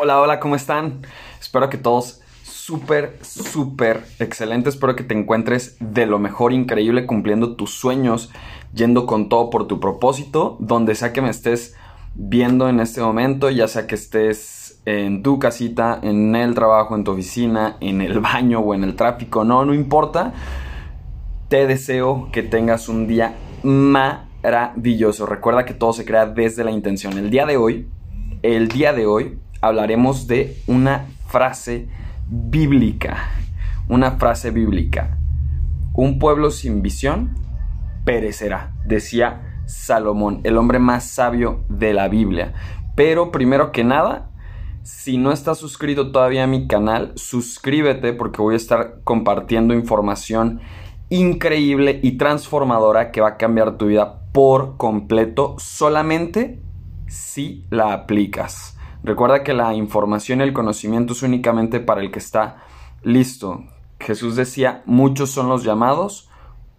Hola, 0.00 0.20
hola, 0.20 0.38
¿cómo 0.38 0.54
están? 0.54 1.00
Espero 1.40 1.68
que 1.68 1.76
todos 1.76 2.20
súper, 2.44 3.18
súper 3.22 4.04
excelentes. 4.20 4.74
Espero 4.74 4.94
que 4.94 5.02
te 5.02 5.12
encuentres 5.12 5.76
de 5.80 6.06
lo 6.06 6.20
mejor, 6.20 6.52
increíble, 6.52 7.04
cumpliendo 7.04 7.56
tus 7.56 7.70
sueños, 7.70 8.30
yendo 8.72 9.06
con 9.06 9.28
todo 9.28 9.50
por 9.50 9.66
tu 9.66 9.80
propósito, 9.80 10.56
donde 10.60 10.94
sea 10.94 11.12
que 11.12 11.20
me 11.20 11.30
estés 11.30 11.74
viendo 12.14 12.68
en 12.68 12.78
este 12.78 13.00
momento, 13.00 13.50
ya 13.50 13.66
sea 13.66 13.88
que 13.88 13.96
estés 13.96 14.80
en 14.84 15.24
tu 15.24 15.40
casita, 15.40 15.98
en 16.00 16.36
el 16.36 16.54
trabajo, 16.54 16.94
en 16.94 17.02
tu 17.02 17.10
oficina, 17.10 17.76
en 17.80 18.00
el 18.00 18.20
baño 18.20 18.60
o 18.60 18.74
en 18.74 18.84
el 18.84 18.94
tráfico, 18.94 19.42
no, 19.42 19.64
no 19.64 19.74
importa. 19.74 20.32
Te 21.48 21.66
deseo 21.66 22.28
que 22.30 22.44
tengas 22.44 22.88
un 22.88 23.08
día 23.08 23.34
maravilloso. 23.64 25.26
Recuerda 25.26 25.64
que 25.64 25.74
todo 25.74 25.92
se 25.92 26.04
crea 26.04 26.26
desde 26.26 26.62
la 26.62 26.70
intención. 26.70 27.18
El 27.18 27.30
día 27.30 27.46
de 27.46 27.56
hoy, 27.56 27.88
el 28.42 28.68
día 28.68 28.92
de 28.92 29.04
hoy 29.04 29.38
hablaremos 29.60 30.26
de 30.26 30.56
una 30.66 31.06
frase 31.26 31.88
bíblica. 32.28 33.30
Una 33.88 34.12
frase 34.12 34.50
bíblica. 34.50 35.18
Un 35.94 36.18
pueblo 36.18 36.50
sin 36.50 36.82
visión 36.82 37.34
perecerá, 38.04 38.72
decía 38.86 39.62
Salomón, 39.66 40.40
el 40.44 40.56
hombre 40.56 40.78
más 40.78 41.04
sabio 41.04 41.64
de 41.68 41.92
la 41.92 42.08
Biblia. 42.08 42.54
Pero 42.94 43.30
primero 43.32 43.72
que 43.72 43.84
nada, 43.84 44.30
si 44.82 45.18
no 45.18 45.32
estás 45.32 45.58
suscrito 45.58 46.12
todavía 46.12 46.44
a 46.44 46.46
mi 46.46 46.66
canal, 46.66 47.12
suscríbete 47.16 48.12
porque 48.12 48.40
voy 48.40 48.54
a 48.54 48.56
estar 48.56 49.00
compartiendo 49.04 49.74
información 49.74 50.60
increíble 51.10 52.00
y 52.02 52.12
transformadora 52.12 53.10
que 53.10 53.20
va 53.20 53.28
a 53.28 53.36
cambiar 53.36 53.76
tu 53.76 53.86
vida 53.86 54.22
por 54.32 54.76
completo 54.76 55.56
solamente 55.58 56.62
si 57.06 57.66
la 57.70 57.92
aplicas. 57.92 58.77
Recuerda 59.08 59.42
que 59.42 59.54
la 59.54 59.72
información 59.72 60.40
y 60.40 60.42
el 60.42 60.52
conocimiento 60.52 61.14
es 61.14 61.22
únicamente 61.22 61.80
para 61.80 62.02
el 62.02 62.10
que 62.10 62.18
está 62.18 62.58
listo. 63.02 63.64
Jesús 63.98 64.36
decía, 64.36 64.82
muchos 64.84 65.30
son 65.30 65.48
los 65.48 65.64
llamados, 65.64 66.28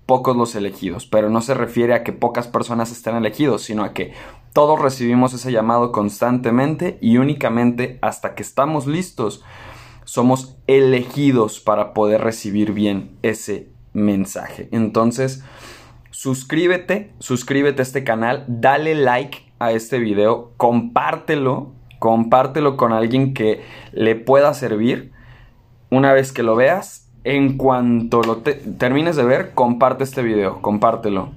pocos 0.06 0.38
los 0.38 0.54
elegidos, 0.54 1.08
pero 1.08 1.32
no 1.32 1.42
se 1.42 1.56
refiere 1.56 1.96
a 1.96 2.04
que 2.04 2.14
pocas 2.14 2.48
personas 2.48 2.92
estén 2.92 3.16
elegidos, 3.16 3.64
sino 3.64 3.84
a 3.84 3.94
que 3.94 4.14
todos 4.54 4.80
recibimos 4.80 5.34
ese 5.34 5.52
llamado 5.52 5.92
constantemente 5.92 7.00
y 7.02 7.18
únicamente 7.18 7.98
hasta 8.04 8.36
que 8.36 8.44
estamos 8.44 8.86
listos 8.86 9.44
somos 10.06 10.56
elegidos 10.68 11.60
para 11.60 11.96
poder 11.96 12.22
recibir 12.22 12.74
bien 12.74 13.18
ese 13.24 13.72
mensaje. 13.94 14.70
Entonces, 14.72 15.44
suscríbete, 16.12 17.12
suscríbete 17.18 17.82
a 17.82 17.84
este 17.84 18.04
canal, 18.04 18.46
dale 18.48 18.94
like 18.94 19.52
a 19.58 19.72
este 19.72 19.98
video, 19.98 20.54
compártelo 20.58 21.79
compártelo 22.00 22.78
con 22.78 22.94
alguien 22.94 23.34
que 23.34 23.62
le 23.92 24.16
pueda 24.16 24.54
servir. 24.54 25.12
Una 25.92 26.14
vez 26.14 26.32
que 26.32 26.44
lo 26.44 26.56
veas, 26.56 27.10
en 27.24 27.58
cuanto 27.58 28.22
lo 28.22 28.38
termines 28.38 29.16
de 29.16 29.24
ver, 29.24 29.54
comparte 29.54 30.04
este 30.04 30.24
video, 30.24 30.62
compártelo. 30.62 31.30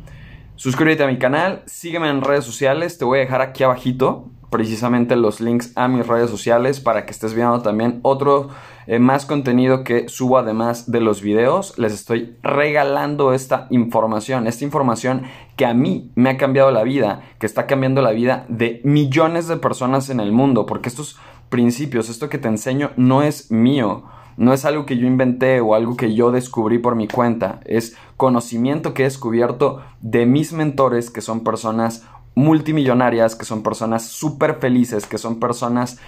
Suscríbete 0.56 1.02
a 1.02 1.08
mi 1.08 1.18
canal, 1.18 1.62
sígueme 1.66 2.08
en 2.08 2.22
redes 2.22 2.44
sociales, 2.44 2.98
te 2.98 3.05
voy 3.05 3.18
a 3.18 3.22
dejar 3.22 3.40
aquí 3.40 3.64
abajito 3.64 4.28
precisamente 4.53 5.17
los 5.17 5.41
links 5.41 5.72
a 5.75 5.89
mis 5.89 6.06
redes 6.06 6.31
sociales 6.31 6.78
para 6.78 7.06
que 7.06 7.11
estés 7.11 7.34
viendo 7.34 7.62
también 7.62 7.98
otro 8.03 8.50
eh, 8.86 8.98
más 8.98 9.25
contenido 9.25 9.83
que 9.83 10.08
subo 10.08 10.36
además 10.36 10.92
de 10.92 11.00
los 11.00 11.22
videos. 11.22 11.78
Les 11.78 11.92
estoy 11.92 12.36
regalando 12.42 13.33
esta 13.33 13.67
información, 13.70 14.47
esta 14.47 14.64
información 14.64 15.23
que 15.56 15.64
a 15.64 15.73
mí 15.73 16.12
me 16.17 16.30
ha 16.30 16.36
cambiado 16.36 16.70
la 16.70 16.84
vida, 16.84 17.23
que 17.41 17.47
está 17.47 17.67
cambiando 17.67 18.03
la 18.03 18.12
vida 18.12 18.45
de 18.48 18.83
millones 18.84 19.48
de 19.48 19.56
personas 19.56 20.11
en 20.11 20.20
el 20.20 20.33
mundo, 20.33 20.67
porque 20.67 20.91
estos 20.91 21.19
principios, 21.48 22.11
esto 22.11 22.28
que 22.28 22.39
te 22.39 22.48
enseño 22.48 22.91
no 22.97 23.23
es 23.23 23.50
mío. 23.50 24.05
No 24.36 24.53
es 24.53 24.64
algo 24.64 24.86
que 24.86 24.97
yo 24.97 25.06
inventé 25.06 25.61
o 25.61 25.75
algo 25.75 25.97
que 25.97 26.14
yo 26.14 26.30
descubrí 26.30 26.78
por 26.78 26.95
mi 26.95 27.08
cuenta. 27.08 27.61
Es 27.64 27.97
conocimiento 28.17 28.95
que 28.95 29.02
he 29.02 29.05
descubierto 29.05 29.83
de 30.01 30.27
mis 30.27 30.52
mentores, 30.52 31.11
que 31.11 31.20
son 31.20 31.45
personas 31.45 32.07
multimillonarias, 32.34 33.36
que 33.36 33.44
son 33.44 33.62
personas 33.62 34.06
súper 34.06 34.56
felices, 34.56 35.06
que 35.06 35.18
son 35.18 35.38
personas 35.38 35.98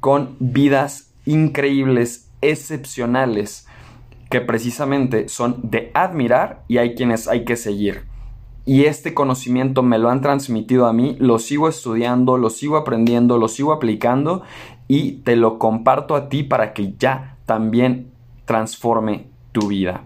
con 0.00 0.36
vidas 0.38 1.12
increíbles, 1.26 2.30
excepcionales, 2.40 3.66
que 4.30 4.40
precisamente 4.40 5.28
son 5.28 5.60
de 5.62 5.90
admirar 5.94 6.64
y 6.68 6.78
hay 6.78 6.94
quienes 6.94 7.28
hay 7.28 7.44
que 7.44 7.56
seguir. 7.56 8.04
Y 8.66 8.84
este 8.84 9.12
conocimiento 9.12 9.82
me 9.82 9.98
lo 9.98 10.08
han 10.08 10.22
transmitido 10.22 10.86
a 10.86 10.92
mí, 10.92 11.16
lo 11.18 11.38
sigo 11.38 11.68
estudiando, 11.68 12.38
lo 12.38 12.48
sigo 12.48 12.76
aprendiendo, 12.78 13.36
lo 13.36 13.48
sigo 13.48 13.72
aplicando 13.72 14.42
y 14.88 15.18
te 15.22 15.36
lo 15.36 15.58
comparto 15.58 16.16
a 16.16 16.28
ti 16.30 16.42
para 16.42 16.72
que 16.72 16.94
ya 16.98 17.36
también 17.44 18.10
transforme 18.46 19.26
tu 19.52 19.68
vida. 19.68 20.04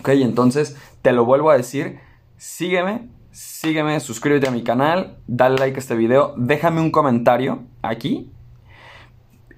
Ok, 0.00 0.08
entonces 0.08 0.76
te 1.02 1.12
lo 1.12 1.24
vuelvo 1.24 1.50
a 1.50 1.56
decir, 1.56 1.98
sígueme, 2.38 3.08
sígueme, 3.36 4.00
suscríbete 4.00 4.48
a 4.48 4.50
mi 4.50 4.62
canal, 4.62 5.18
dale 5.26 5.58
like 5.58 5.76
a 5.76 5.80
este 5.80 5.94
video, 5.94 6.32
déjame 6.38 6.80
un 6.80 6.90
comentario 6.90 7.64
aquí 7.82 8.32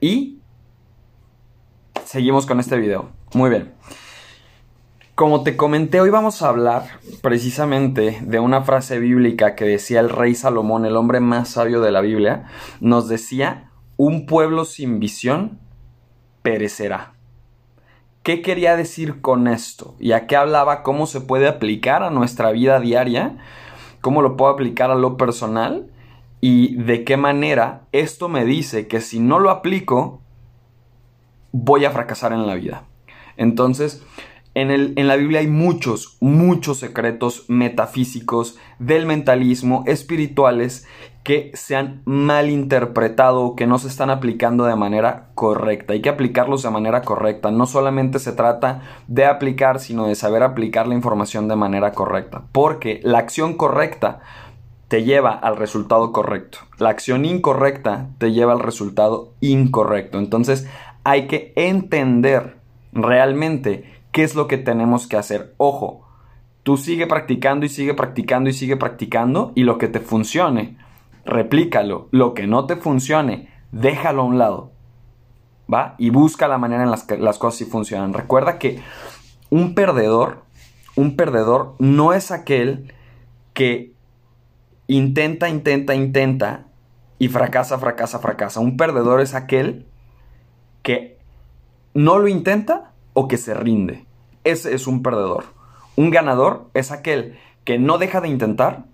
y 0.01 0.41
seguimos 2.05 2.45
con 2.45 2.59
este 2.59 2.77
video. 2.77 3.11
Muy 3.35 3.51
bien. 3.51 3.73
Como 5.15 5.45
te 5.45 5.57
comenté, 5.57 6.01
hoy 6.01 6.11
vamos 6.11 6.43
a 6.43 6.49
hablar 6.49 6.87
precisamente 7.23 8.19
de 8.21 8.41
una 8.41 8.63
frase 8.63 8.99
bíblica 8.99 9.55
que 9.55 9.65
decía 9.65 10.01
el 10.01 10.11
rey 10.11 10.35
Salomón, 10.35 10.85
el 10.85 10.97
hombre 10.97 11.21
más 11.21 11.51
sabio 11.51 11.81
de 11.81 11.93
la 11.93 12.01
Biblia, 12.01 12.47
nos 12.81 13.09
decía, 13.09 13.71
un 13.97 14.27
pueblo 14.27 14.65
sin 14.65 14.99
visión 14.99 15.61
perecerá. 16.43 17.15
¿Qué 18.25 18.43
quería 18.43 18.77
decir 18.77 19.21
con 19.21 19.47
esto? 19.47 19.95
¿Y 20.01 20.13
a 20.13 20.27
qué 20.27 20.35
hablaba? 20.35 20.83
¿Cómo 20.83 21.07
se 21.07 21.21
puede 21.21 21.47
aplicar 21.47 22.03
a 22.03 22.11
nuestra 22.11 22.51
vida 22.51 22.81
diaria? 22.81 23.39
Cómo 24.01 24.23
lo 24.23 24.37
puedo 24.37 24.53
aplicar 24.53 24.91
a 24.91 24.97
lo 24.97 25.17
personal 25.17 25.91
y 26.41 26.77
de 26.77 27.05
qué 27.05 27.17
manera 27.17 27.83
esto 27.93 28.29
me 28.29 28.45
dice 28.45 28.87
que 28.87 29.01
si 29.01 29.19
no 29.19 29.39
lo 29.39 29.51
aplico, 29.51 30.21
voy 31.53 31.85
a 31.85 31.91
fracasar 31.91 32.33
en 32.33 32.47
la 32.47 32.55
vida. 32.55 32.85
Entonces, 33.37 34.05
en, 34.61 34.71
el, 34.71 34.93
en, 34.97 35.07
la 35.07 35.17
Biblia 35.17 35.41
hay 35.41 35.47
muchos, 35.47 36.17
muchos 36.21 36.79
secretos 36.79 37.45
metafísicos 37.49 38.59
del 38.79 39.07
mentalismo, 39.07 39.85
espirituales, 39.87 40.87
que 41.23 41.51
se 41.53 41.77
han 41.77 42.01
malinterpretado 42.07 43.55
que 43.55 43.67
no 43.67 43.79
se 43.79 43.89
están 43.89 44.09
aplicando 44.09 44.65
de 44.65 44.77
manera 44.77 45.29
correcta. 45.35 45.93
Hay 45.93 46.01
que 46.01 46.09
aplicarlos 46.09 46.63
de 46.63 46.71
manera 46.71 47.03
correcta. 47.03 47.51
No 47.51 47.67
solamente 47.67 48.19
se 48.19 48.33
trata 48.33 48.81
de 49.09 49.27
aplicar, 49.27 49.79
sino 49.79 50.07
de 50.07 50.15
saber 50.15 50.43
aplicar 50.43 50.87
la 50.87 50.95
información 50.95 51.47
de 51.47 51.57
manera 51.57 51.93
correcta. 51.93 52.45
Porque 52.51 53.01
la 53.05 53.19
acción 53.19 53.55
correcta 53.55 54.21
te 54.89 55.05
lleva 55.05 55.33
al 55.33 55.57
resultado 55.57 56.13
correcto. 56.13 56.61
La 56.79 56.89
acción 56.89 57.27
incorrecta 57.27 58.09
te 58.17 58.33
lleva 58.33 58.55
al 58.55 58.61
resultado 58.61 59.35
incorrecto. 59.41 60.19
Entonces 60.19 60.67
hay 61.05 61.27
que 61.27 61.53
entender 61.57 62.57
realmente 62.93 63.98
qué 64.13 64.23
es 64.23 64.35
lo 64.35 64.47
que 64.49 64.59
tenemos 64.59 65.07
que 65.07 65.17
hacer. 65.17 65.55
Ojo, 65.57 66.07
tú 66.63 66.77
sigue 66.77 67.07
practicando 67.07 67.67
y 67.67 67.69
sigue 67.69 67.95
practicando 67.95 68.51
y 68.51 68.53
sigue 68.53 68.77
practicando 68.77 69.53
y 69.55 69.63
lo 69.63 69.79
que 69.79 69.89
te 69.89 70.01
funcione 70.01 70.77
replícalo. 71.29 72.09
Lo 72.11 72.35
que 72.35 72.47
no 72.47 72.67
te 72.67 72.77
funcione, 72.77 73.49
déjalo 73.71 74.23
a 74.23 74.25
un 74.25 74.39
lado. 74.39 74.73
¿Va? 75.73 75.95
Y 75.99 76.11
busca 76.11 76.49
la 76.49 76.59
manera 76.59 76.83
en 76.83 76.91
la 76.91 76.99
que 77.07 77.19
las 77.19 77.39
cosas 77.39 77.59
sí 77.59 77.65
funcionan. 77.67 78.15
Recuerda 78.15 78.59
que 78.59 78.81
un 79.51 79.75
perdedor, 79.75 80.45
un 80.97 81.15
perdedor 81.15 81.75
no 81.79 82.15
es 82.15 82.31
aquel 82.31 82.95
que 83.53 83.93
intenta, 84.87 85.51
intenta, 85.51 85.95
intenta 85.95 86.67
y 87.19 87.29
fracasa, 87.29 87.79
fracasa, 87.79 88.19
fracasa. 88.19 88.61
Un 88.61 88.79
perdedor 88.79 89.21
es 89.21 89.35
aquel 89.35 89.87
que 90.83 91.19
no 91.93 92.19
lo 92.19 92.29
intenta 92.29 92.93
o 93.13 93.29
que 93.29 93.37
se 93.37 93.53
rinde. 93.53 94.07
Ese 94.49 94.75
es 94.75 94.87
un 94.87 95.03
perdedor. 95.03 95.45
Un 95.97 96.11
ganador 96.11 96.67
es 96.75 96.91
aquel 96.91 97.39
que 97.65 97.79
no 97.79 97.99
deja 97.99 98.21
de 98.21 98.29
intentar 98.29 98.85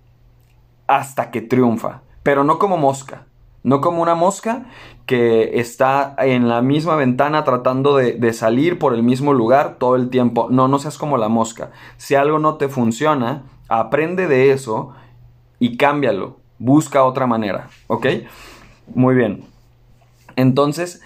hasta 0.87 1.31
que 1.31 1.41
triunfa 1.41 2.03
pero 2.25 2.43
no 2.43 2.59
como 2.59 2.77
mosca. 2.77 3.27
No 3.63 3.81
como 3.81 4.03
una 4.03 4.15
mosca 4.15 4.67
que 5.07 5.61
está 5.61 6.17
en 6.19 6.49
la 6.49 6.61
misma 6.61 6.97
ventana 6.97 7.45
tratando 7.45 7.97
de, 7.97 8.33
salir 8.33 8.79
por 8.79 8.93
el 8.93 9.03
mismo 9.03 9.33
lugar 9.33 9.77
todo 9.79 9.95
el 9.95 10.11
tiempo. 10.11 10.49
No, 10.51 10.67
no 10.67 10.79
seas 10.79 10.99
como 10.99 11.17
la 11.17 11.29
mosca. 11.29 11.71
Si 11.97 12.15
algo 12.15 12.39
no 12.39 12.57
te 12.57 12.69
funciona, 12.69 13.45
aprende 13.69 14.27
de 14.27 14.51
eso 14.51 14.93
y 15.61 15.77
cámbialo. 15.77 16.39
Busca 16.59 17.05
otra 17.05 17.27
manera. 17.27 17.69
¿Ok? 17.87 18.07
Muy 18.95 19.15
bien. 19.15 19.45
Entonces, 20.37 21.01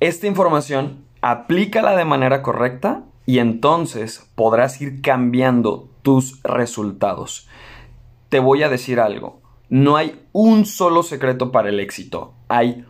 esta 0.00 0.26
información 0.26 1.04
aplícala 1.22 1.96
de 1.96 2.04
manera 2.04 2.42
correcta 2.42 3.02
y 3.28 3.38
entonces 3.38 4.28
podrás 4.34 4.80
ir 4.80 5.02
cambiando 5.02 5.88
tus 6.02 6.42
resultados. 6.42 7.48
Te 8.28 8.40
voy 8.40 8.64
a 8.64 8.68
decir 8.68 8.98
algo 8.98 9.38
no 9.68 9.96
hay 9.96 10.26
un 10.32 10.64
solo 10.64 11.02
secreto 11.02 11.52
para 11.52 11.68
el 11.68 11.80
éxito. 11.80 12.34
Hay 12.48 12.86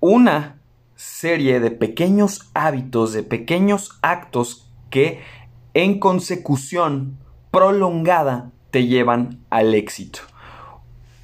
una 0.00 0.60
serie 0.94 1.60
de 1.60 1.70
pequeños 1.70 2.50
hábitos, 2.54 3.12
de 3.12 3.22
pequeños 3.22 3.98
actos 4.02 4.70
que 4.90 5.20
en 5.74 5.98
consecución 5.98 7.18
prolongada 7.50 8.52
te 8.70 8.86
llevan 8.86 9.40
al 9.50 9.74
éxito. 9.74 10.20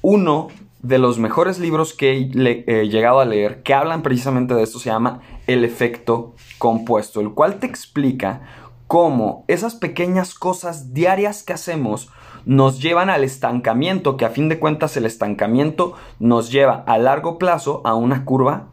Uno 0.01 0.47
de 0.83 0.99
los 0.99 1.17
mejores 1.17 1.59
libros 1.59 1.93
que 1.93 2.11
he 2.11 2.87
llegado 2.89 3.21
a 3.21 3.25
leer 3.25 3.63
que 3.63 3.73
hablan 3.73 4.03
precisamente 4.03 4.53
de 4.53 4.63
esto 4.63 4.79
se 4.79 4.89
llama 4.89 5.21
El 5.47 5.63
efecto 5.63 6.35
compuesto, 6.59 7.21
el 7.21 7.31
cual 7.31 7.55
te 7.55 7.65
explica 7.65 8.41
cómo 8.87 9.45
esas 9.47 9.75
pequeñas 9.75 10.35
cosas 10.35 10.93
diarias 10.93 11.41
que 11.41 11.53
hacemos 11.53 12.09
nos 12.45 12.81
llevan 12.81 13.09
al 13.09 13.23
estancamiento, 13.23 14.17
que 14.17 14.25
a 14.25 14.29
fin 14.29 14.49
de 14.49 14.59
cuentas 14.59 14.97
el 14.97 15.05
estancamiento 15.05 15.93
nos 16.19 16.51
lleva 16.51 16.83
a 16.85 16.97
largo 16.97 17.37
plazo 17.37 17.81
a 17.85 17.95
una 17.95 18.25
curva 18.25 18.67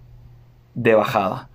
de 0.75 0.97
bajada. 0.97 1.49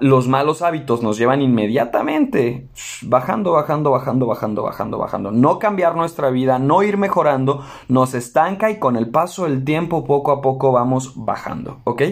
Los 0.00 0.26
malos 0.26 0.62
hábitos 0.62 1.02
nos 1.02 1.18
llevan 1.18 1.42
inmediatamente 1.42 2.68
bajando, 3.02 3.52
bajando, 3.52 3.90
bajando, 3.90 4.26
bajando, 4.26 4.62
bajando, 4.62 4.98
bajando. 4.98 5.30
No 5.32 5.58
cambiar 5.58 5.96
nuestra 5.96 6.30
vida, 6.30 6.58
no 6.58 6.82
ir 6.82 6.96
mejorando, 6.96 7.62
nos 7.88 8.14
estanca 8.14 8.70
y 8.70 8.78
con 8.78 8.96
el 8.96 9.10
paso 9.10 9.44
del 9.44 9.64
tiempo 9.64 10.04
poco 10.04 10.32
a 10.32 10.40
poco 10.40 10.72
vamos 10.72 11.12
bajando, 11.14 11.80
¿ok? 11.84 12.02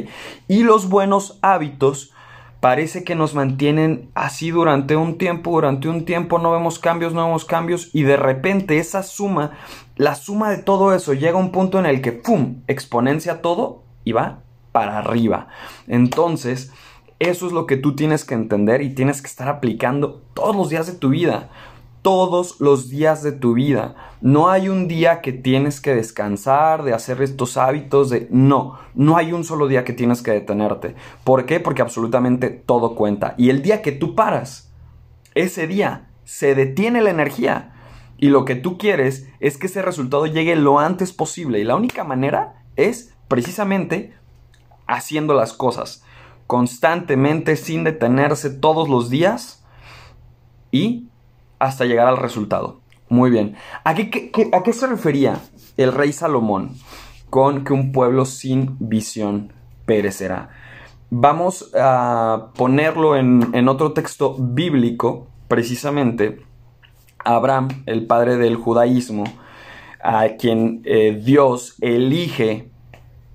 Y 0.46 0.62
los 0.62 0.90
buenos 0.90 1.38
hábitos 1.40 2.12
parece 2.60 3.02
que 3.02 3.14
nos 3.14 3.34
mantienen 3.34 4.10
así 4.14 4.50
durante 4.50 4.96
un 4.96 5.16
tiempo, 5.16 5.50
durante 5.52 5.88
un 5.88 6.04
tiempo 6.04 6.38
no 6.38 6.50
vemos 6.52 6.78
cambios, 6.78 7.14
no 7.14 7.24
vemos 7.24 7.44
cambios 7.44 7.90
y 7.94 8.02
de 8.02 8.16
repente 8.16 8.78
esa 8.78 9.02
suma, 9.02 9.52
la 9.96 10.14
suma 10.14 10.50
de 10.50 10.58
todo 10.58 10.94
eso 10.94 11.14
llega 11.14 11.38
a 11.38 11.42
un 11.42 11.52
punto 11.52 11.78
en 11.78 11.86
el 11.86 12.02
que 12.02 12.12
¡pum! 12.12 12.62
exponencia 12.66 13.40
todo 13.42 13.84
y 14.04 14.12
va 14.12 14.40
para 14.72 14.98
arriba. 14.98 15.48
Entonces, 15.86 16.72
eso 17.30 17.46
es 17.46 17.52
lo 17.52 17.66
que 17.66 17.76
tú 17.76 17.94
tienes 17.94 18.24
que 18.24 18.34
entender 18.34 18.82
y 18.82 18.94
tienes 18.94 19.22
que 19.22 19.28
estar 19.28 19.48
aplicando 19.48 20.22
todos 20.34 20.56
los 20.56 20.70
días 20.70 20.86
de 20.86 20.94
tu 20.94 21.10
vida. 21.10 21.50
Todos 22.02 22.60
los 22.60 22.90
días 22.90 23.22
de 23.22 23.32
tu 23.32 23.54
vida. 23.54 23.94
No 24.20 24.50
hay 24.50 24.68
un 24.68 24.88
día 24.88 25.22
que 25.22 25.32
tienes 25.32 25.80
que 25.80 25.94
descansar, 25.94 26.82
de 26.82 26.92
hacer 26.92 27.22
estos 27.22 27.56
hábitos, 27.56 28.10
de... 28.10 28.26
No, 28.30 28.78
no 28.94 29.16
hay 29.16 29.32
un 29.32 29.44
solo 29.44 29.68
día 29.68 29.84
que 29.84 29.94
tienes 29.94 30.20
que 30.22 30.32
detenerte. 30.32 30.96
¿Por 31.24 31.46
qué? 31.46 31.60
Porque 31.60 31.80
absolutamente 31.80 32.50
todo 32.50 32.94
cuenta. 32.94 33.34
Y 33.38 33.48
el 33.48 33.62
día 33.62 33.80
que 33.80 33.92
tú 33.92 34.14
paras, 34.14 34.70
ese 35.34 35.66
día 35.66 36.10
se 36.24 36.54
detiene 36.54 37.00
la 37.00 37.10
energía. 37.10 37.72
Y 38.18 38.28
lo 38.28 38.44
que 38.44 38.54
tú 38.54 38.76
quieres 38.76 39.28
es 39.40 39.56
que 39.56 39.66
ese 39.66 39.80
resultado 39.80 40.26
llegue 40.26 40.56
lo 40.56 40.78
antes 40.78 41.12
posible. 41.12 41.58
Y 41.58 41.64
la 41.64 41.76
única 41.76 42.04
manera 42.04 42.64
es 42.76 43.14
precisamente 43.28 44.14
haciendo 44.86 45.32
las 45.32 45.54
cosas 45.54 46.04
constantemente 46.46 47.56
sin 47.56 47.84
detenerse 47.84 48.50
todos 48.50 48.88
los 48.88 49.10
días 49.10 49.64
y 50.70 51.08
hasta 51.58 51.84
llegar 51.84 52.06
al 52.06 52.16
resultado. 52.16 52.80
Muy 53.08 53.30
bien. 53.30 53.56
¿A 53.84 53.94
qué, 53.94 54.30
a 54.52 54.62
qué 54.62 54.72
se 54.72 54.86
refería 54.86 55.40
el 55.76 55.92
rey 55.92 56.12
Salomón 56.12 56.76
con 57.30 57.64
que 57.64 57.72
un 57.72 57.92
pueblo 57.92 58.24
sin 58.24 58.76
visión 58.78 59.52
perecerá? 59.86 60.50
Vamos 61.10 61.70
a 61.78 62.50
ponerlo 62.56 63.16
en, 63.16 63.68
otro 63.68 63.92
texto 63.92 64.36
bíblico, 64.36 65.28
precisamente. 65.48 66.40
Abraham, 67.24 67.68
el 67.86 68.06
padre 68.06 68.36
del 68.36 68.56
judaísmo, 68.56 69.24
a 70.02 70.30
quien 70.38 70.82
eh, 70.84 71.20
Dios 71.24 71.76
elige 71.80 72.70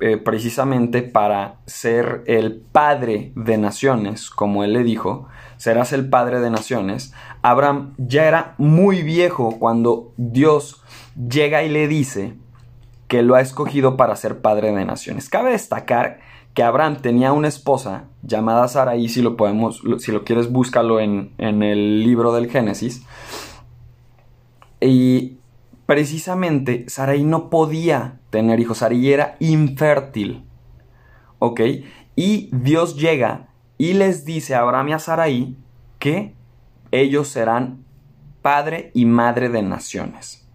eh, 0.02 0.16
precisamente 0.16 1.02
para 1.02 1.56
ser 1.66 2.24
el 2.26 2.56
padre 2.56 3.34
de 3.36 3.58
naciones, 3.58 4.30
como 4.30 4.64
él 4.64 4.72
le 4.72 4.84
dijo, 4.84 5.28
serás 5.58 5.92
el 5.92 6.10
padre 6.10 6.40
de 6.40 6.50
naciones, 6.50 7.14
Abraham 7.42 7.96
ya 7.98 8.26
era 8.26 8.56
muy 8.58 9.04
viejo 9.04 9.60
cuando 9.60 10.14
Dios 10.16 10.82
llega 11.16 11.64
y 11.64 11.70
le 11.70 11.90
dice 11.90 12.36
que 13.10 13.24
lo 13.24 13.36
ha 13.36 13.42
escogido 13.42 13.98
para 13.98 14.16
ser 14.16 14.40
padre 14.40 14.72
de 14.72 14.86
naciones. 14.86 15.28
Cabe 15.28 15.52
destacar 15.52 16.20
que 16.54 16.64
Abraham 16.64 16.98
tenía 17.02 17.34
una 17.34 17.50
esposa 17.50 18.06
llamada 18.22 18.70
Sarai, 18.70 19.10
si 19.10 19.22
lo 19.22 19.36
podemos, 19.36 19.82
si 19.98 20.14
lo 20.14 20.24
quieres 20.24 20.50
búscalo 20.50 21.02
en, 21.02 21.34
en 21.38 21.62
el 21.62 22.04
libro 22.04 22.34
del 22.34 22.50
Génesis. 22.50 23.04
Y 24.80 25.39
precisamente 25.90 26.86
Sarai 26.88 27.24
no 27.24 27.50
podía 27.50 28.20
tener 28.30 28.60
hijos, 28.60 28.78
Sarai 28.78 29.12
era 29.12 29.38
infértil. 29.40 30.46
¿Ok? 31.40 31.62
Y 32.16 32.52
Dios 32.52 32.96
llega 32.96 33.48
y 33.80 33.94
les 33.94 34.24
dice 34.24 34.54
a 34.54 34.60
Abraham 34.60 34.90
y 34.90 34.94
a 34.94 35.00
Sarai 35.00 35.56
que 35.98 36.36
ellos 36.92 37.30
serán 37.30 37.86
padre 38.44 38.92
y 38.94 39.06
madre 39.06 39.50
de 39.50 39.64
naciones. 39.64 40.48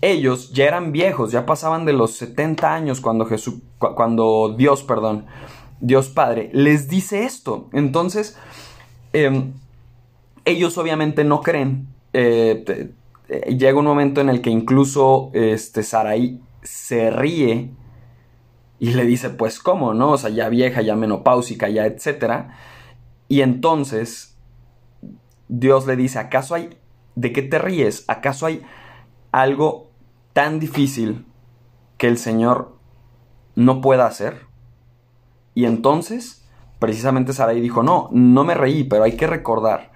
Ellos 0.00 0.52
ya 0.52 0.64
eran 0.64 0.90
viejos, 0.90 1.30
ya 1.30 1.46
pasaban 1.46 1.84
de 1.84 1.92
los 1.92 2.16
70 2.16 2.74
años 2.74 3.00
cuando 3.00 3.26
Jesús, 3.26 3.60
cuando 3.78 4.56
Dios, 4.58 4.82
perdón, 4.82 5.26
Dios 5.78 6.08
Padre, 6.08 6.50
les 6.52 6.88
dice 6.88 7.22
esto. 7.22 7.68
Entonces, 7.72 8.36
em, 9.12 9.52
ellos 10.44 10.76
obviamente 10.78 11.22
no 11.22 11.42
creen. 11.42 11.86
Eh, 12.12 12.92
eh, 13.28 13.56
llega 13.56 13.78
un 13.78 13.86
momento 13.86 14.20
en 14.20 14.28
el 14.28 14.40
que 14.40 14.50
incluso 14.50 15.30
este, 15.32 15.82
Saraí 15.82 16.40
se 16.62 17.10
ríe 17.10 17.70
y 18.78 18.92
le 18.92 19.04
dice, 19.04 19.30
pues 19.30 19.58
cómo, 19.60 19.94
¿no? 19.94 20.12
O 20.12 20.18
sea, 20.18 20.30
ya 20.30 20.48
vieja, 20.48 20.82
ya 20.82 20.96
menopáusica, 20.96 21.68
ya 21.68 21.86
etcétera. 21.86 22.56
Y 23.28 23.40
entonces 23.40 24.36
Dios 25.48 25.86
le 25.86 25.96
dice, 25.96 26.18
¿acaso 26.18 26.54
hay, 26.54 26.78
de 27.14 27.32
qué 27.32 27.42
te 27.42 27.58
ríes? 27.58 28.04
¿Acaso 28.08 28.46
hay 28.46 28.62
algo 29.32 29.90
tan 30.32 30.60
difícil 30.60 31.26
que 31.96 32.08
el 32.08 32.18
Señor 32.18 32.76
no 33.54 33.80
pueda 33.80 34.06
hacer? 34.06 34.46
Y 35.54 35.64
entonces, 35.64 36.46
precisamente 36.78 37.32
Sarai 37.32 37.60
dijo, 37.60 37.82
no, 37.82 38.10
no 38.12 38.44
me 38.44 38.54
reí, 38.54 38.84
pero 38.84 39.04
hay 39.04 39.16
que 39.16 39.26
recordar 39.26 39.92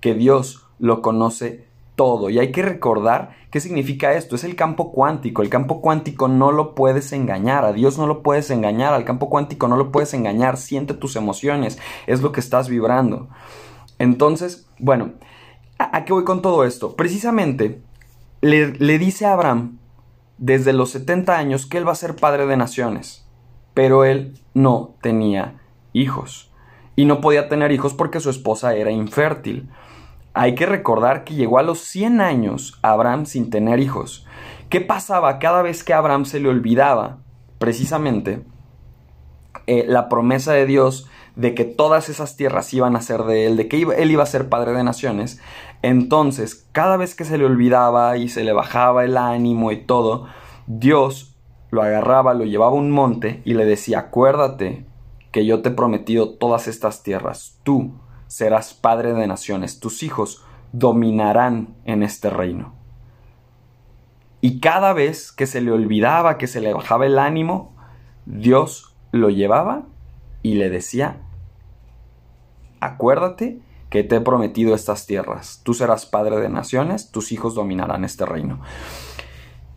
que 0.00 0.14
Dios 0.14 0.66
lo 0.78 1.02
conoce 1.02 1.68
todo. 1.96 2.30
Y 2.30 2.38
hay 2.38 2.52
que 2.52 2.62
recordar 2.62 3.36
qué 3.50 3.60
significa 3.60 4.12
esto. 4.14 4.36
Es 4.36 4.44
el 4.44 4.56
campo 4.56 4.92
cuántico. 4.92 5.42
El 5.42 5.48
campo 5.48 5.80
cuántico 5.80 6.28
no 6.28 6.52
lo 6.52 6.74
puedes 6.74 7.12
engañar. 7.12 7.64
A 7.64 7.72
Dios 7.72 7.98
no 7.98 8.06
lo 8.06 8.22
puedes 8.22 8.50
engañar. 8.50 8.94
Al 8.94 9.04
campo 9.04 9.28
cuántico 9.28 9.68
no 9.68 9.76
lo 9.76 9.92
puedes 9.92 10.14
engañar. 10.14 10.56
Siente 10.56 10.94
tus 10.94 11.16
emociones. 11.16 11.78
Es 12.06 12.22
lo 12.22 12.32
que 12.32 12.40
estás 12.40 12.68
vibrando. 12.68 13.28
Entonces, 13.98 14.68
bueno, 14.78 15.12
¿a, 15.78 16.04
qué 16.04 16.12
voy 16.12 16.24
con 16.24 16.42
todo 16.42 16.64
esto? 16.64 16.96
Precisamente 16.96 17.82
le, 18.40 18.72
le 18.72 18.98
dice 18.98 19.26
a 19.26 19.34
Abraham 19.34 19.78
desde 20.38 20.72
los 20.72 20.90
70 20.90 21.36
años 21.36 21.66
que 21.66 21.78
él 21.78 21.86
va 21.86 21.92
a 21.92 21.96
ser 21.96 22.16
padre 22.16 22.46
de 22.46 22.56
naciones. 22.56 23.26
Pero 23.74 24.04
él 24.04 24.34
no 24.54 24.96
tenía 25.00 25.60
hijos. 25.92 26.50
Y 26.96 27.04
no 27.04 27.20
podía 27.20 27.48
tener 27.48 27.72
hijos 27.72 27.94
porque 27.94 28.20
su 28.20 28.30
esposa 28.30 28.74
era 28.74 28.90
infértil. 28.90 29.70
Hay 30.34 30.54
que 30.54 30.66
recordar 30.66 31.24
que 31.24 31.34
llegó 31.34 31.58
a 31.58 31.62
los 31.62 31.80
100 31.80 32.20
años 32.20 32.78
Abraham 32.82 33.26
sin 33.26 33.50
tener 33.50 33.80
hijos. 33.80 34.26
¿Qué 34.70 34.80
pasaba 34.80 35.38
cada 35.38 35.60
vez 35.60 35.84
que 35.84 35.92
a 35.92 35.98
Abraham 35.98 36.24
se 36.24 36.40
le 36.40 36.48
olvidaba 36.48 37.18
precisamente 37.58 38.42
eh, 39.66 39.84
la 39.86 40.08
promesa 40.08 40.52
de 40.52 40.64
Dios 40.64 41.08
de 41.36 41.54
que 41.54 41.64
todas 41.64 42.08
esas 42.08 42.36
tierras 42.36 42.72
iban 42.72 42.96
a 42.96 43.02
ser 43.02 43.24
de 43.24 43.46
él, 43.46 43.56
de 43.56 43.68
que 43.68 43.82
él 43.82 44.10
iba 44.10 44.22
a 44.22 44.26
ser 44.26 44.48
padre 44.48 44.72
de 44.72 44.84
naciones? 44.84 45.40
Entonces, 45.82 46.66
cada 46.72 46.96
vez 46.96 47.14
que 47.14 47.24
se 47.24 47.36
le 47.36 47.44
olvidaba 47.44 48.16
y 48.16 48.28
se 48.28 48.44
le 48.44 48.52
bajaba 48.54 49.04
el 49.04 49.18
ánimo 49.18 49.70
y 49.70 49.84
todo, 49.84 50.26
Dios 50.66 51.36
lo 51.70 51.82
agarraba, 51.82 52.32
lo 52.32 52.44
llevaba 52.44 52.72
a 52.72 52.74
un 52.74 52.90
monte 52.90 53.42
y 53.44 53.52
le 53.54 53.66
decía, 53.66 53.98
acuérdate 53.98 54.86
que 55.30 55.44
yo 55.44 55.60
te 55.60 55.70
he 55.70 55.72
prometido 55.72 56.30
todas 56.30 56.68
estas 56.68 57.02
tierras, 57.02 57.58
tú 57.62 57.94
serás 58.32 58.72
padre 58.72 59.12
de 59.12 59.26
naciones, 59.26 59.78
tus 59.78 60.02
hijos 60.02 60.42
dominarán 60.72 61.76
en 61.84 62.02
este 62.02 62.30
reino. 62.30 62.72
Y 64.40 64.58
cada 64.58 64.94
vez 64.94 65.32
que 65.32 65.46
se 65.46 65.60
le 65.60 65.70
olvidaba, 65.70 66.38
que 66.38 66.46
se 66.46 66.62
le 66.62 66.72
bajaba 66.72 67.04
el 67.04 67.18
ánimo, 67.18 67.76
Dios 68.24 68.96
lo 69.10 69.28
llevaba 69.28 69.82
y 70.42 70.54
le 70.54 70.70
decía, 70.70 71.20
acuérdate 72.80 73.60
que 73.90 74.02
te 74.02 74.16
he 74.16 74.20
prometido 74.22 74.74
estas 74.74 75.04
tierras, 75.04 75.60
tú 75.62 75.74
serás 75.74 76.06
padre 76.06 76.40
de 76.40 76.48
naciones, 76.48 77.10
tus 77.10 77.32
hijos 77.32 77.54
dominarán 77.54 78.02
este 78.02 78.24
reino. 78.24 78.62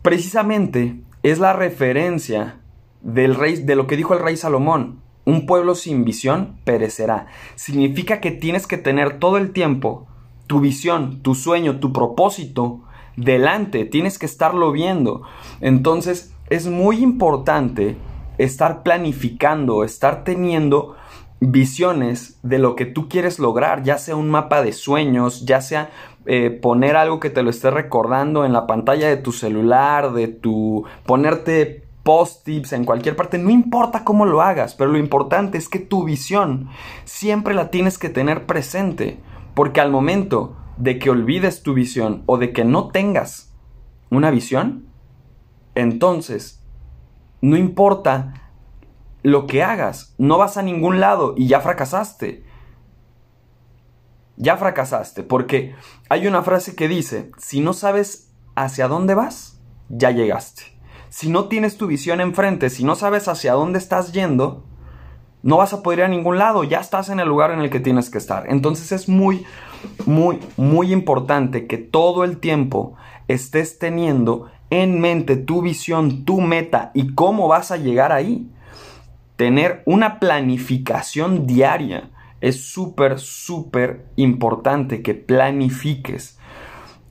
Precisamente 0.00 1.02
es 1.22 1.40
la 1.40 1.52
referencia 1.52 2.60
del 3.02 3.34
rey, 3.34 3.56
de 3.56 3.76
lo 3.76 3.86
que 3.86 3.98
dijo 3.98 4.14
el 4.14 4.20
rey 4.20 4.38
Salomón. 4.38 5.02
Un 5.26 5.44
pueblo 5.44 5.74
sin 5.74 6.04
visión 6.04 6.56
perecerá. 6.64 7.26
Significa 7.56 8.20
que 8.20 8.30
tienes 8.30 8.66
que 8.66 8.78
tener 8.78 9.18
todo 9.18 9.36
el 9.36 9.52
tiempo 9.52 10.06
tu 10.46 10.60
visión, 10.60 11.20
tu 11.22 11.34
sueño, 11.34 11.80
tu 11.80 11.92
propósito 11.92 12.80
delante. 13.16 13.84
Tienes 13.84 14.18
que 14.18 14.26
estarlo 14.26 14.72
viendo. 14.72 15.22
Entonces 15.60 16.32
es 16.48 16.68
muy 16.68 17.02
importante 17.02 17.96
estar 18.38 18.82
planificando, 18.82 19.84
estar 19.84 20.24
teniendo 20.24 20.94
visiones 21.40 22.38
de 22.42 22.58
lo 22.58 22.76
que 22.76 22.86
tú 22.86 23.08
quieres 23.08 23.38
lograr, 23.38 23.82
ya 23.82 23.98
sea 23.98 24.16
un 24.16 24.30
mapa 24.30 24.62
de 24.62 24.72
sueños, 24.72 25.44
ya 25.44 25.60
sea 25.60 25.90
eh, 26.24 26.50
poner 26.50 26.96
algo 26.96 27.20
que 27.20 27.30
te 27.30 27.42
lo 27.42 27.50
esté 27.50 27.70
recordando 27.70 28.44
en 28.44 28.52
la 28.52 28.66
pantalla 28.66 29.08
de 29.08 29.16
tu 29.16 29.32
celular, 29.32 30.12
de 30.12 30.28
tu 30.28 30.84
ponerte 31.04 31.85
post-tips 32.06 32.72
en 32.72 32.84
cualquier 32.84 33.16
parte, 33.16 33.36
no 33.36 33.50
importa 33.50 34.04
cómo 34.04 34.26
lo 34.26 34.40
hagas, 34.40 34.76
pero 34.76 34.92
lo 34.92 34.96
importante 34.96 35.58
es 35.58 35.68
que 35.68 35.80
tu 35.80 36.04
visión 36.04 36.68
siempre 37.04 37.52
la 37.52 37.68
tienes 37.70 37.98
que 37.98 38.08
tener 38.08 38.46
presente, 38.46 39.18
porque 39.54 39.80
al 39.80 39.90
momento 39.90 40.56
de 40.76 41.00
que 41.00 41.10
olvides 41.10 41.64
tu 41.64 41.74
visión 41.74 42.22
o 42.26 42.38
de 42.38 42.52
que 42.52 42.64
no 42.64 42.90
tengas 42.90 43.52
una 44.08 44.30
visión, 44.30 44.86
entonces 45.74 46.64
no 47.40 47.56
importa 47.56 48.52
lo 49.24 49.48
que 49.48 49.64
hagas, 49.64 50.14
no 50.16 50.38
vas 50.38 50.56
a 50.56 50.62
ningún 50.62 51.00
lado 51.00 51.34
y 51.36 51.48
ya 51.48 51.60
fracasaste. 51.60 52.44
Ya 54.36 54.56
fracasaste, 54.56 55.24
porque 55.24 55.74
hay 56.08 56.28
una 56.28 56.42
frase 56.42 56.76
que 56.76 56.86
dice, 56.86 57.32
si 57.36 57.60
no 57.60 57.72
sabes 57.72 58.32
hacia 58.54 58.86
dónde 58.86 59.16
vas, 59.16 59.60
ya 59.88 60.12
llegaste. 60.12 60.75
Si 61.16 61.30
no 61.30 61.46
tienes 61.46 61.78
tu 61.78 61.86
visión 61.86 62.20
enfrente, 62.20 62.68
si 62.68 62.84
no 62.84 62.94
sabes 62.94 63.26
hacia 63.26 63.54
dónde 63.54 63.78
estás 63.78 64.12
yendo, 64.12 64.66
no 65.42 65.56
vas 65.56 65.72
a 65.72 65.82
poder 65.82 66.00
ir 66.00 66.04
a 66.04 66.08
ningún 66.08 66.36
lado, 66.36 66.62
ya 66.62 66.78
estás 66.78 67.08
en 67.08 67.20
el 67.20 67.26
lugar 67.26 67.52
en 67.52 67.60
el 67.60 67.70
que 67.70 67.80
tienes 67.80 68.10
que 68.10 68.18
estar. 68.18 68.44
Entonces 68.50 68.92
es 68.92 69.08
muy, 69.08 69.46
muy, 70.04 70.40
muy 70.58 70.92
importante 70.92 71.66
que 71.66 71.78
todo 71.78 72.22
el 72.22 72.36
tiempo 72.36 72.96
estés 73.28 73.78
teniendo 73.78 74.50
en 74.68 75.00
mente 75.00 75.38
tu 75.38 75.62
visión, 75.62 76.26
tu 76.26 76.42
meta 76.42 76.90
y 76.92 77.14
cómo 77.14 77.48
vas 77.48 77.70
a 77.70 77.78
llegar 77.78 78.12
ahí 78.12 78.50
tener 79.36 79.82
una 79.86 80.20
planificación 80.20 81.46
diaria. 81.46 82.10
Es 82.42 82.60
súper, 82.60 83.20
súper 83.20 84.04
importante 84.16 85.00
que 85.00 85.14
planifiques. 85.14 86.38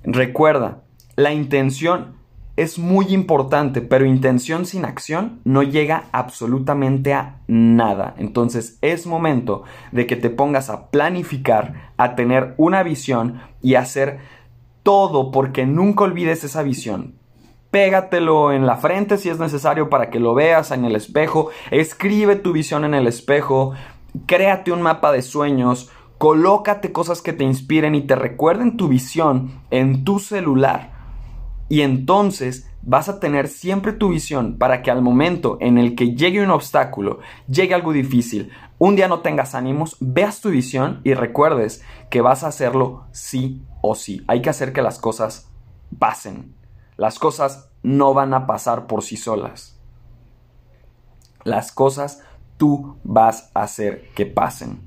Recuerda, 0.04 0.84
la 1.16 1.34
intención 1.34 2.24
es 2.56 2.80
muy 2.80 3.14
importante, 3.14 3.82
pero 3.82 4.06
intención 4.06 4.66
sin 4.66 4.86
acción 4.86 5.42
no 5.44 5.64
llega 5.64 6.06
absolutamente 6.12 7.14
a 7.14 7.42
nada. 7.48 8.16
Entonces 8.18 8.78
es 8.82 9.06
momento 9.06 9.64
de 9.92 10.08
que 10.08 10.16
te 10.16 10.30
pongas 10.30 10.70
a 10.70 10.90
planificar, 10.90 11.92
a 11.98 12.16
tener 12.16 12.54
una 12.58 12.84
visión 12.84 13.42
y 13.62 13.76
hacer 13.76 14.20
todo 14.84 15.32
porque 15.32 15.66
nunca 15.66 16.04
olvides 16.04 16.44
esa 16.44 16.64
visión 16.64 17.16
pégatelo 17.76 18.54
en 18.54 18.66
la 18.66 18.78
frente 18.78 19.18
si 19.18 19.28
es 19.28 19.38
necesario 19.38 19.90
para 19.90 20.10
que 20.10 20.22
lo 20.22 20.34
veas 20.34 20.72
en 20.72 20.86
el 20.86 20.96
espejo, 20.96 21.50
escribe 21.72 22.38
tu 22.38 22.54
visión 22.54 22.86
en 22.86 22.94
el 22.94 23.06
espejo, 23.06 23.74
créate 24.28 24.72
un 24.72 24.82
mapa 24.82 25.12
de 25.12 25.22
sueños, 25.22 25.92
colócate 26.18 26.94
cosas 26.94 27.22
que 27.22 27.34
te 27.34 27.44
inspiren 27.44 27.94
y 27.94 28.04
te 28.04 28.16
recuerden 28.16 28.78
tu 28.78 28.88
visión 28.88 29.60
en 29.72 30.06
tu 30.06 30.20
celular. 30.20 30.95
Y 31.76 31.82
entonces 31.82 32.72
vas 32.84 33.10
a 33.10 33.20
tener 33.20 33.50
siempre 33.50 33.92
tu 33.92 34.08
visión 34.08 34.58
para 34.58 34.82
que 34.82 34.92
al 34.92 35.02
momento 35.02 35.58
en 35.60 35.78
el 35.78 35.94
que 35.94 36.16
llegue 36.16 36.42
un 36.42 36.50
obstáculo, 36.52 37.20
llegue 37.50 37.74
algo 37.74 37.92
difícil, 37.92 38.50
un 38.78 38.96
día 38.96 39.10
no 39.10 39.20
tengas 39.20 39.56
ánimos, 39.56 39.98
veas 40.00 40.40
tu 40.40 40.52
visión 40.52 41.02
y 41.04 41.16
recuerdes 41.16 41.84
que 42.10 42.22
vas 42.22 42.46
a 42.46 42.48
hacerlo 42.48 43.08
sí 43.12 43.62
o 43.82 43.94
sí. 43.94 44.24
Hay 44.30 44.42
que 44.42 44.50
hacer 44.50 44.72
que 44.72 44.82
las 44.82 45.00
cosas 45.00 45.52
pasen. 46.00 46.56
Las 46.96 47.20
cosas 47.20 47.70
no 47.84 48.14
van 48.14 48.34
a 48.34 48.48
pasar 48.48 48.88
por 48.88 49.04
sí 49.04 49.18
solas. 49.18 49.78
Las 51.44 51.74
cosas 51.74 52.24
tú 52.56 52.96
vas 53.04 53.52
a 53.54 53.64
hacer 53.64 54.14
que 54.16 54.26
pasen. 54.26 54.80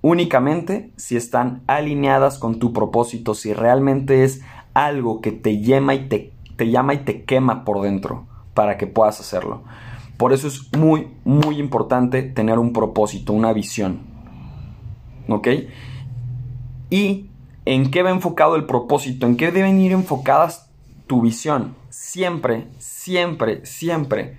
Únicamente 0.00 0.92
si 0.96 1.16
están 1.16 1.62
alineadas 1.66 2.38
con 2.38 2.58
tu 2.58 2.72
propósito, 2.72 3.34
si 3.34 3.52
realmente 3.52 4.24
es 4.24 4.40
algo 4.84 5.20
que 5.20 5.32
te 5.32 5.60
llama 5.60 5.94
y 5.94 6.08
te, 6.08 6.32
te 6.56 6.70
llama 6.70 6.94
y 6.94 6.98
te 6.98 7.24
quema 7.24 7.64
por 7.64 7.82
dentro 7.82 8.26
para 8.54 8.76
que 8.76 8.86
puedas 8.86 9.20
hacerlo. 9.20 9.62
Por 10.16 10.32
eso 10.32 10.48
es 10.48 10.72
muy, 10.76 11.08
muy 11.24 11.58
importante 11.58 12.22
tener 12.22 12.58
un 12.58 12.72
propósito, 12.72 13.32
una 13.32 13.52
visión. 13.52 14.00
¿Ok? 15.28 15.48
¿Y 16.90 17.30
en 17.64 17.90
qué 17.90 18.02
va 18.02 18.10
enfocado 18.10 18.56
el 18.56 18.64
propósito? 18.64 19.26
¿En 19.26 19.36
qué 19.36 19.50
deben 19.50 19.80
ir 19.80 19.92
enfocadas 19.92 20.70
tu 21.06 21.20
visión 21.20 21.74
siempre, 21.96 22.68
siempre, 22.78 23.64
siempre 23.64 24.38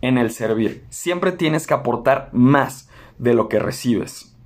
en 0.00 0.18
el 0.18 0.30
servir. 0.30 0.84
Siempre 0.90 1.32
tienes 1.32 1.66
que 1.66 1.74
aportar 1.74 2.30
más 2.32 2.88
de 3.18 3.34
lo 3.34 3.48
que 3.48 3.58
recibes. 3.58 4.36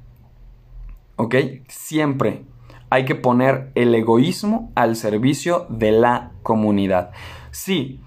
¿Ok? 1.17 1.35
Siempre 1.69 2.45
hay 2.91 3.05
que 3.05 3.15
poner 3.15 3.71
el 3.75 3.95
egoísmo 3.95 4.73
al 4.75 4.97
servicio 4.97 5.67
de 5.69 5.93
la 5.93 6.33
comunidad. 6.43 7.11
Sí, 7.51 8.01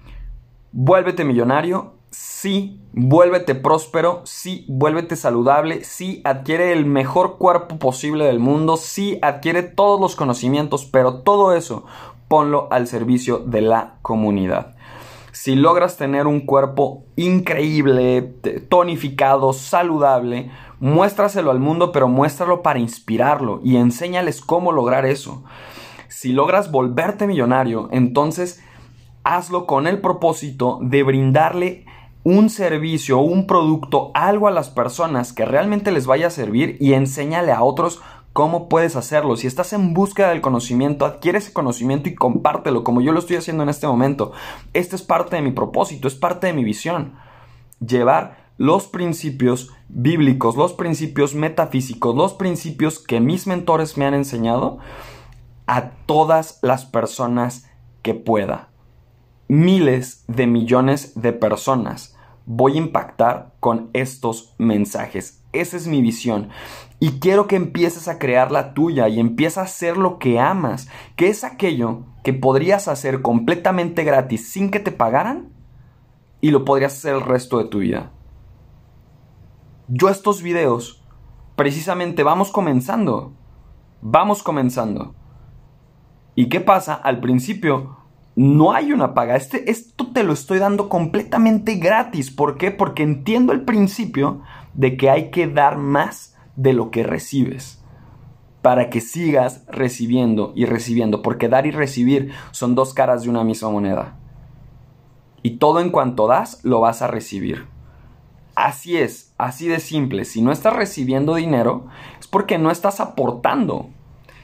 vuélvete 0.72 1.24
millonario. 1.24 1.94
Sí, 2.10 2.80
vuélvete 2.92 3.54
próspero. 3.54 4.22
Sí, 4.24 4.66
vuélvete 4.68 5.16
saludable. 5.16 5.84
Sí, 5.84 6.20
adquiere 6.24 6.72
el 6.72 6.84
mejor 6.84 7.38
cuerpo 7.38 7.78
posible 7.78 8.26
del 8.26 8.38
mundo. 8.38 8.76
Sí, 8.76 9.18
adquiere 9.22 9.62
todos 9.62 10.00
los 10.00 10.16
conocimientos. 10.16 10.84
Pero 10.84 11.20
todo 11.20 11.54
eso 11.54 11.84
ponlo 12.28 12.68
al 12.70 12.86
servicio 12.86 13.38
de 13.38 13.62
la 13.62 13.94
comunidad. 14.02 14.74
Si 15.32 15.56
logras 15.56 15.96
tener 15.96 16.26
un 16.26 16.40
cuerpo 16.40 17.06
increíble, 17.16 18.20
tonificado, 18.68 19.54
saludable, 19.54 20.50
muéstraselo 20.78 21.50
al 21.50 21.58
mundo, 21.58 21.90
pero 21.90 22.06
muéstralo 22.06 22.60
para 22.62 22.78
inspirarlo 22.78 23.60
y 23.64 23.76
enséñales 23.76 24.42
cómo 24.42 24.72
lograr 24.72 25.06
eso. 25.06 25.42
Si 26.08 26.32
logras 26.32 26.70
volverte 26.70 27.26
millonario, 27.26 27.88
entonces 27.92 28.62
hazlo 29.24 29.66
con 29.66 29.86
el 29.86 30.02
propósito 30.02 30.78
de 30.82 31.02
brindarle 31.02 31.86
un 32.24 32.50
servicio, 32.50 33.18
un 33.20 33.46
producto, 33.46 34.10
algo 34.12 34.48
a 34.48 34.52
las 34.52 34.68
personas 34.68 35.32
que 35.32 35.46
realmente 35.46 35.92
les 35.92 36.06
vaya 36.06 36.26
a 36.26 36.30
servir 36.30 36.76
y 36.78 36.92
enséñale 36.92 37.52
a 37.52 37.62
otros 37.62 38.02
cómo 38.32 38.68
puedes 38.68 38.96
hacerlo. 38.96 39.36
Si 39.36 39.46
estás 39.46 39.72
en 39.72 39.94
búsqueda 39.94 40.30
del 40.30 40.40
conocimiento, 40.40 41.04
adquiere 41.04 41.38
ese 41.38 41.52
conocimiento 41.52 42.08
y 42.08 42.14
compártelo 42.14 42.84
como 42.84 43.00
yo 43.00 43.12
lo 43.12 43.18
estoy 43.18 43.36
haciendo 43.36 43.62
en 43.62 43.68
este 43.68 43.86
momento. 43.86 44.32
Este 44.72 44.96
es 44.96 45.02
parte 45.02 45.36
de 45.36 45.42
mi 45.42 45.52
propósito, 45.52 46.08
es 46.08 46.14
parte 46.14 46.46
de 46.46 46.52
mi 46.52 46.64
visión. 46.64 47.14
Llevar 47.80 48.50
los 48.58 48.86
principios 48.86 49.70
bíblicos, 49.88 50.56
los 50.56 50.72
principios 50.72 51.34
metafísicos, 51.34 52.14
los 52.14 52.34
principios 52.34 52.98
que 52.98 53.20
mis 53.20 53.46
mentores 53.46 53.96
me 53.96 54.06
han 54.06 54.14
enseñado 54.14 54.78
a 55.66 55.90
todas 56.06 56.58
las 56.62 56.84
personas 56.84 57.68
que 58.02 58.14
pueda. 58.14 58.70
Miles 59.48 60.24
de 60.28 60.46
millones 60.46 61.20
de 61.20 61.32
personas 61.32 62.16
voy 62.46 62.74
a 62.74 62.78
impactar 62.78 63.52
con 63.60 63.90
estos 63.92 64.54
mensajes. 64.58 65.41
Esa 65.52 65.76
es 65.76 65.86
mi 65.86 66.00
visión. 66.00 66.48
Y 66.98 67.18
quiero 67.18 67.46
que 67.46 67.56
empieces 67.56 68.08
a 68.08 68.18
crear 68.18 68.52
la 68.52 68.74
tuya 68.74 69.08
y 69.08 69.20
empieza 69.20 69.60
a 69.60 69.64
hacer 69.64 69.96
lo 69.96 70.18
que 70.18 70.38
amas, 70.38 70.88
que 71.16 71.28
es 71.28 71.44
aquello 71.44 72.04
que 72.22 72.32
podrías 72.32 72.88
hacer 72.88 73.22
completamente 73.22 74.04
gratis 74.04 74.50
sin 74.50 74.70
que 74.70 74.80
te 74.80 74.92
pagaran 74.92 75.48
y 76.40 76.50
lo 76.50 76.64
podrías 76.64 76.92
hacer 76.92 77.14
el 77.14 77.22
resto 77.22 77.58
de 77.58 77.64
tu 77.64 77.80
vida. 77.80 78.12
Yo 79.88 80.08
estos 80.08 80.42
videos, 80.42 81.04
precisamente 81.56 82.22
vamos 82.22 82.50
comenzando, 82.50 83.32
vamos 84.00 84.42
comenzando. 84.42 85.14
¿Y 86.34 86.48
qué 86.48 86.60
pasa? 86.60 86.94
Al 86.94 87.20
principio 87.20 87.96
no 88.34 88.72
hay 88.72 88.92
una 88.92 89.12
paga. 89.12 89.36
Este, 89.36 89.70
esto 89.70 90.12
te 90.12 90.24
lo 90.24 90.32
estoy 90.32 90.58
dando 90.58 90.88
completamente 90.88 91.74
gratis. 91.74 92.30
¿Por 92.30 92.56
qué? 92.56 92.70
Porque 92.70 93.02
entiendo 93.02 93.52
el 93.52 93.62
principio 93.62 94.42
de 94.74 94.96
que 94.96 95.10
hay 95.10 95.30
que 95.30 95.46
dar 95.46 95.76
más 95.76 96.36
de 96.56 96.72
lo 96.72 96.90
que 96.90 97.02
recibes 97.02 97.82
para 98.62 98.90
que 98.90 99.00
sigas 99.00 99.64
recibiendo 99.66 100.52
y 100.54 100.66
recibiendo, 100.66 101.20
porque 101.20 101.48
dar 101.48 101.66
y 101.66 101.72
recibir 101.72 102.32
son 102.52 102.76
dos 102.76 102.94
caras 102.94 103.24
de 103.24 103.30
una 103.30 103.42
misma 103.42 103.70
moneda. 103.70 104.16
Y 105.42 105.56
todo 105.56 105.80
en 105.80 105.90
cuanto 105.90 106.28
das, 106.28 106.64
lo 106.64 106.80
vas 106.80 107.02
a 107.02 107.08
recibir. 107.08 107.66
Así 108.54 108.96
es, 108.96 109.34
así 109.38 109.66
de 109.66 109.80
simple. 109.80 110.24
Si 110.24 110.40
no 110.42 110.52
estás 110.52 110.74
recibiendo 110.74 111.34
dinero, 111.34 111.86
es 112.20 112.28
porque 112.28 112.58
no 112.58 112.70
estás 112.70 113.00
aportando. 113.00 113.90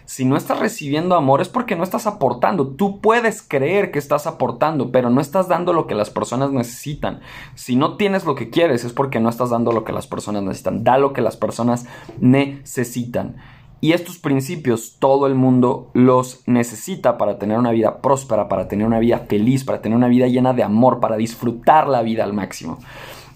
Si 0.08 0.24
no 0.24 0.38
estás 0.38 0.58
recibiendo 0.58 1.16
amor 1.16 1.42
es 1.42 1.50
porque 1.50 1.76
no 1.76 1.84
estás 1.84 2.06
aportando. 2.06 2.68
Tú 2.68 3.02
puedes 3.02 3.42
creer 3.42 3.90
que 3.90 3.98
estás 3.98 4.26
aportando, 4.26 4.90
pero 4.90 5.10
no 5.10 5.20
estás 5.20 5.48
dando 5.48 5.74
lo 5.74 5.86
que 5.86 5.94
las 5.94 6.08
personas 6.08 6.50
necesitan. 6.50 7.20
Si 7.54 7.76
no 7.76 7.98
tienes 7.98 8.24
lo 8.24 8.34
que 8.34 8.48
quieres 8.48 8.84
es 8.84 8.94
porque 8.94 9.20
no 9.20 9.28
estás 9.28 9.50
dando 9.50 9.70
lo 9.70 9.84
que 9.84 9.92
las 9.92 10.06
personas 10.06 10.42
necesitan. 10.44 10.82
Da 10.82 10.96
lo 10.96 11.12
que 11.12 11.20
las 11.20 11.36
personas 11.36 11.84
necesitan. 12.20 13.36
Y 13.82 13.92
estos 13.92 14.16
principios 14.16 14.96
todo 14.98 15.26
el 15.26 15.34
mundo 15.34 15.90
los 15.92 16.42
necesita 16.46 17.18
para 17.18 17.38
tener 17.38 17.58
una 17.58 17.72
vida 17.72 18.00
próspera, 18.00 18.48
para 18.48 18.66
tener 18.66 18.86
una 18.86 19.00
vida 19.00 19.26
feliz, 19.28 19.62
para 19.62 19.82
tener 19.82 19.94
una 19.94 20.08
vida 20.08 20.26
llena 20.26 20.54
de 20.54 20.62
amor, 20.62 21.00
para 21.00 21.18
disfrutar 21.18 21.86
la 21.86 22.00
vida 22.00 22.24
al 22.24 22.32
máximo. 22.32 22.78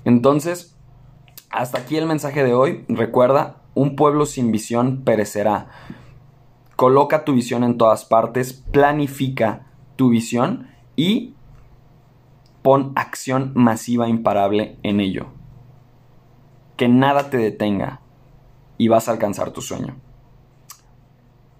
Entonces, 0.06 0.74
hasta 1.50 1.80
aquí 1.80 1.98
el 1.98 2.06
mensaje 2.06 2.42
de 2.42 2.54
hoy. 2.54 2.86
Recuerda, 2.88 3.56
un 3.74 3.94
pueblo 3.94 4.24
sin 4.24 4.50
visión 4.50 5.02
perecerá. 5.04 5.68
Coloca 6.76 7.24
tu 7.24 7.34
visión 7.34 7.64
en 7.64 7.78
todas 7.78 8.04
partes, 8.04 8.52
planifica 8.52 9.66
tu 9.96 10.08
visión 10.08 10.68
y 10.96 11.34
pon 12.62 12.92
acción 12.96 13.52
masiva 13.54 14.08
imparable 14.08 14.78
en 14.82 15.00
ello. 15.00 15.26
Que 16.76 16.88
nada 16.88 17.30
te 17.30 17.36
detenga 17.36 18.00
y 18.78 18.88
vas 18.88 19.08
a 19.08 19.12
alcanzar 19.12 19.50
tu 19.50 19.60
sueño. 19.60 19.96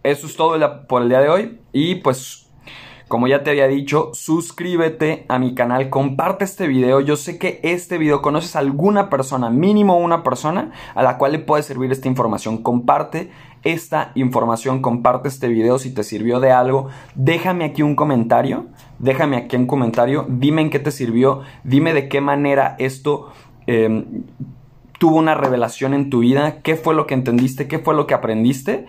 Eso 0.03 0.27
es 0.27 0.37
todo 0.37 0.87
por 0.89 1.03
el 1.03 1.09
día 1.09 1.21
de 1.21 1.29
hoy 1.29 1.61
y 1.73 1.97
pues 1.97 2.43
como 3.13 3.29
ya 3.29 3.43
te 3.43 3.51
había 3.51 3.69
dicho, 3.69 4.09
suscríbete 4.15 5.27
a 5.29 5.39
mi 5.39 5.55
canal, 5.55 5.91
comparte 5.91 6.47
este 6.47 6.67
video. 6.67 6.99
Yo 7.01 7.17
sé 7.17 7.39
que 7.39 7.61
este 7.63 7.99
video 7.99 8.23
conoces 8.23 8.57
a 8.57 8.61
alguna 8.61 9.11
persona, 9.11 9.51
mínimo 9.51 9.99
una 9.99 10.23
persona, 10.23 10.73
a 10.95 11.03
la 11.03 11.19
cual 11.19 11.33
le 11.33 11.39
puede 11.39 11.63
servir 11.63 11.93
esta 11.93 12.09
información. 12.09 12.63
Comparte 12.63 13.31
esta 13.65 14.13
información, 14.15 14.83
comparte 14.83 15.29
este 15.29 15.49
video 15.49 15.79
si 15.79 15.93
te 15.93 16.05
sirvió 16.05 16.41
de 16.41 16.53
algo. 16.53 16.89
Déjame 17.15 17.65
aquí 17.65 17.83
un 17.83 17.95
comentario, 17.95 18.67
déjame 18.99 19.37
aquí 19.37 19.57
un 19.57 19.67
comentario, 19.67 20.27
dime 20.29 20.63
en 20.63 20.71
qué 20.71 20.79
te 20.79 20.91
sirvió, 20.91 21.43
dime 21.65 21.95
de 21.95 22.09
qué 22.09 22.21
manera 22.21 22.77
esto... 22.79 23.33
Em, 23.67 24.25
tuvo 25.03 25.17
una 25.17 25.35
revelación 25.35 25.95
en 25.95 26.11
tu 26.11 26.21
vida, 26.21 26.63
qué 26.63 26.77
fue 26.77 26.95
lo 26.95 27.09
que 27.09 27.15
entendiste, 27.15 27.67
qué 27.67 27.81
fue 27.81 27.93
lo 27.93 28.07
que 28.07 28.15
aprendiste 28.15 28.87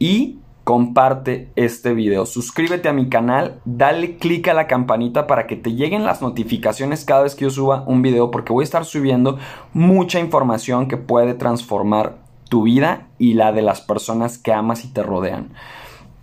y 0.00 0.40
comparte 0.64 1.50
este 1.54 1.94
video, 1.94 2.26
suscríbete 2.26 2.88
a 2.88 2.92
mi 2.92 3.08
canal, 3.08 3.60
dale 3.64 4.16
click 4.16 4.48
a 4.48 4.54
la 4.54 4.66
campanita 4.66 5.28
para 5.28 5.46
que 5.46 5.54
te 5.54 5.74
lleguen 5.74 6.02
las 6.04 6.20
notificaciones 6.20 7.04
cada 7.04 7.22
vez 7.22 7.36
que 7.36 7.44
yo 7.44 7.50
suba 7.50 7.84
un 7.86 8.02
video 8.02 8.32
porque 8.32 8.52
voy 8.52 8.62
a 8.62 8.64
estar 8.64 8.84
subiendo 8.84 9.38
mucha 9.72 10.18
información 10.18 10.88
que 10.88 10.96
puede 10.96 11.34
transformar 11.34 12.21
tu 12.52 12.64
vida 12.64 13.08
y 13.16 13.32
la 13.32 13.50
de 13.50 13.62
las 13.62 13.80
personas 13.80 14.36
que 14.36 14.52
amas 14.52 14.84
y 14.84 14.88
te 14.88 15.02
rodean. 15.02 15.54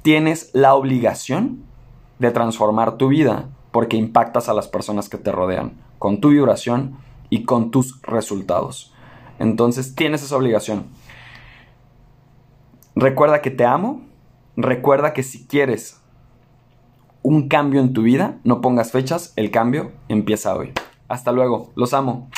Tienes 0.03 0.51
la 0.53 0.75
obligación 0.75 1.63
de 2.19 2.29
transformar 2.29 2.97
tu 2.97 3.07
vida 3.07 3.49
porque 3.71 3.97
impactas 3.97 4.47
a 4.47 4.53
las 4.53 4.67
personas 4.67 5.09
que 5.09 5.17
te 5.17 5.31
rodean 5.31 5.73
con 5.97 6.21
tu 6.21 6.29
vibración 6.29 6.97
y 7.31 7.45
con 7.45 7.71
tus 7.71 7.99
resultados. 8.03 8.93
Entonces 9.39 9.95
tienes 9.95 10.21
esa 10.21 10.37
obligación. 10.37 10.85
Recuerda 12.93 13.41
que 13.41 13.49
te 13.49 13.65
amo, 13.65 14.03
Recuerda 14.61 15.13
que 15.13 15.23
si 15.23 15.47
quieres 15.47 16.01
un 17.21 17.47
cambio 17.47 17.79
en 17.79 17.93
tu 17.93 18.01
vida, 18.01 18.39
no 18.43 18.59
pongas 18.59 18.91
fechas, 18.91 19.31
el 19.37 19.51
cambio 19.51 19.93
empieza 20.09 20.53
hoy. 20.53 20.73
Hasta 21.07 21.31
luego, 21.31 21.71
los 21.75 21.93
amo. 21.93 22.29